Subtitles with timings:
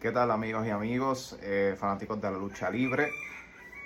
[0.00, 3.10] ¿Qué tal amigos y amigos, eh, fanáticos de la lucha libre?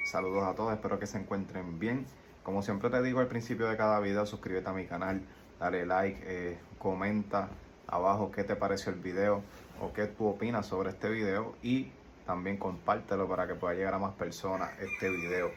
[0.04, 2.04] Saludos a todos, espero que se encuentren bien.
[2.42, 5.22] Como siempre te digo al principio de cada video, suscríbete a mi canal,
[5.58, 7.48] dale like, eh, comenta
[7.86, 9.42] abajo qué te pareció el video
[9.80, 11.90] o qué tú opinas sobre este video y
[12.26, 15.50] también compártelo para que pueda llegar a más personas este video.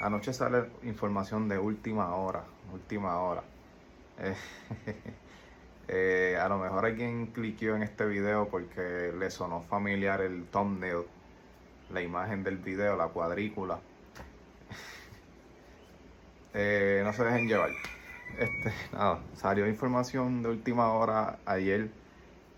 [0.00, 3.42] Anoche sale información de última hora, última hora.
[5.88, 11.02] Eh, a lo mejor alguien cliqueó en este video porque le sonó familiar el thumbnail,
[11.92, 13.80] la imagen del video, la cuadrícula.
[16.54, 17.70] Eh, no se dejen llevar.
[18.38, 21.90] Este, nada, salió información de última hora ayer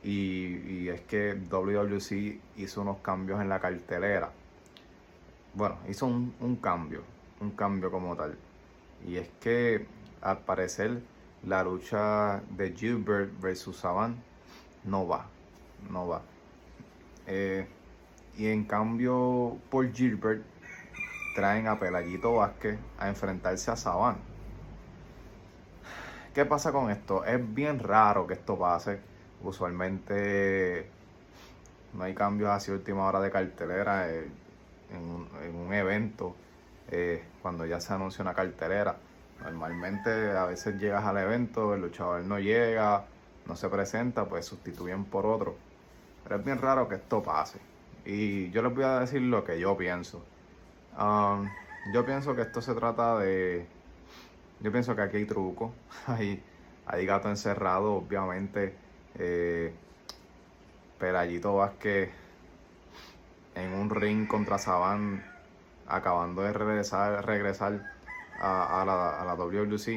[0.03, 4.30] y, es que WWC hizo unos cambios en la cartelera.
[5.55, 7.03] Bueno, hizo un cambio,
[7.45, 8.37] un cambio como tal.
[9.07, 9.87] Y es que
[10.21, 11.03] al parecer
[11.47, 14.17] la lucha de Gilbert versus Saban
[14.84, 15.27] no va,
[15.91, 16.23] no va.
[17.27, 17.67] Eh,
[18.36, 20.42] y en cambio por Gilbert
[21.34, 24.17] traen a Pelayito Vázquez a enfrentarse a Saban.
[26.34, 27.25] ¿Qué pasa con esto?
[27.25, 28.98] Es bien raro que esto pase.
[29.42, 30.89] Usualmente
[31.92, 34.29] no hay cambios así última hora de cartelera eh,
[34.91, 36.34] en, un, en, un, evento
[36.90, 38.96] eh, cuando ya se anuncia una cartelera.
[39.42, 43.04] Normalmente a veces llegas al evento, el luchador no llega,
[43.46, 45.56] no se presenta, pues sustituyen por otro.
[46.22, 47.58] Pero es bien raro que esto pase.
[48.05, 50.24] Y yo les voy a decir lo que yo pienso.
[50.98, 51.48] Um,
[51.92, 53.66] yo pienso que esto se trata de...
[54.60, 55.72] Yo pienso que aquí hay truco,
[56.06, 56.42] hay,
[56.86, 58.74] hay gato encerrado, obviamente.
[59.16, 59.72] Eh,
[60.98, 62.10] Pelayito Vázquez
[63.55, 65.22] en un ring contra Saban,
[65.86, 67.80] acabando de regresar, regresar
[68.40, 69.88] a, la, a la WWC,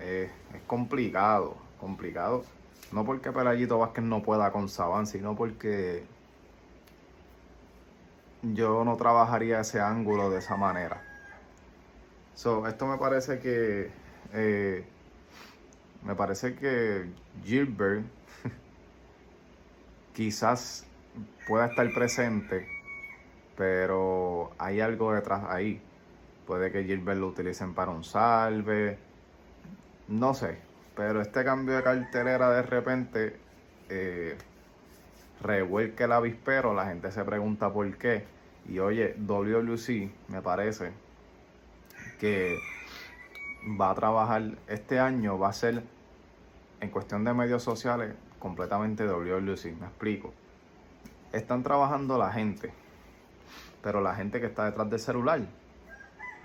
[0.00, 2.44] eh, es complicado, complicado.
[2.92, 6.04] No porque Pelayito Vázquez no pueda con Saban, sino porque
[8.42, 11.02] yo no trabajaría ese ángulo de esa manera.
[12.34, 13.90] So, esto me parece que
[14.32, 14.84] eh,
[16.04, 17.06] me parece que
[17.44, 18.04] Gilbert
[20.14, 20.86] quizás
[21.48, 22.68] pueda estar presente,
[23.56, 25.80] pero hay algo detrás ahí.
[26.46, 28.98] Puede que Gilbert lo utilicen para un salve,
[30.08, 30.58] no sé,
[30.94, 33.36] pero este cambio de cartelera de repente
[33.88, 34.36] eh,
[35.42, 38.24] revuelque el avispero, la gente se pregunta por qué.
[38.68, 40.92] Y oye, WWC me parece
[42.18, 42.58] que
[43.80, 45.82] va a trabajar este año, va a ser
[46.80, 49.64] en cuestión de medios sociales completamente WWC.
[49.80, 50.32] Me explico.
[51.32, 52.72] Están trabajando la gente,
[53.86, 55.40] pero la gente que está detrás del celular.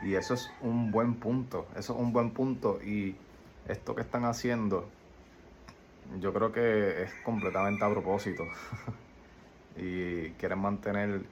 [0.03, 1.65] Y eso es un buen punto.
[1.75, 2.79] Eso es un buen punto.
[2.83, 3.15] Y
[3.67, 4.87] esto que están haciendo,
[6.19, 8.43] yo creo que es completamente a propósito.
[9.75, 11.23] y quieren mantener,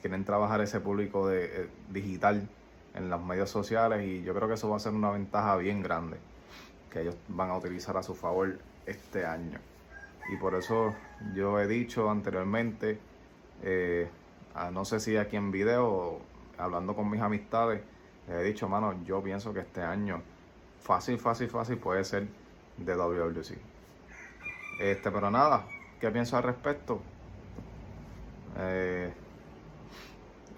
[0.00, 2.48] quieren trabajar ese público de, eh, digital
[2.94, 5.82] en los medios sociales y yo creo que eso va a ser una ventaja bien
[5.82, 6.18] grande
[6.88, 9.58] que ellos van a utilizar a su favor este año.
[10.32, 10.94] Y por eso
[11.34, 13.00] yo he dicho anteriormente,
[13.64, 14.08] eh,
[14.72, 16.20] no sé si aquí en video
[16.58, 17.82] hablando con mis amistades,
[18.28, 20.22] he dicho, mano, yo pienso que este año
[20.80, 22.26] fácil, fácil, fácil puede ser
[22.76, 23.58] de WWC.
[24.80, 25.64] Este, pero nada,
[26.00, 27.00] ¿qué pienso al respecto?
[28.58, 29.12] Eh,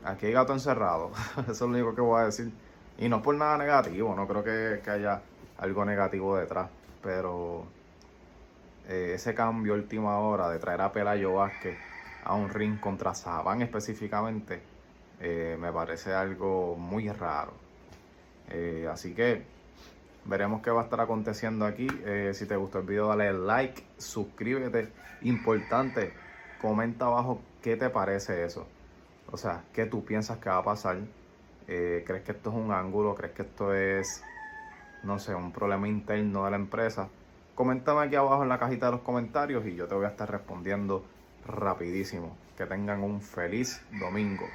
[0.04, 1.10] aquí hay gato encerrado,
[1.43, 2.53] eso es lo único que voy a decir.
[2.99, 5.22] Y no por nada negativo, no creo que, que haya
[5.59, 6.69] algo negativo detrás,
[7.03, 7.65] pero
[8.88, 11.78] eh, ese cambio última hora de traer a Pelayo Vázquez
[12.25, 14.62] a un ring contra Saban específicamente,
[15.21, 17.53] eh, me parece algo muy raro.
[18.51, 19.43] Eh, así que
[20.25, 21.87] veremos qué va a estar aconteciendo aquí.
[22.05, 24.89] Eh, si te gustó el video, dale like, suscríbete.
[25.23, 26.13] Importante,
[26.61, 28.67] comenta abajo qué te parece eso.
[29.31, 30.99] O sea, qué tú piensas que va a pasar.
[31.67, 33.15] ¿Crees que esto es un ángulo?
[33.15, 34.23] ¿Crees que esto es,
[35.03, 37.09] no sé, un problema interno de la empresa?
[37.54, 40.31] Coméntame aquí abajo en la cajita de los comentarios y yo te voy a estar
[40.31, 41.04] respondiendo
[41.47, 42.37] rapidísimo.
[42.59, 44.43] Que tengan un feliz domingo.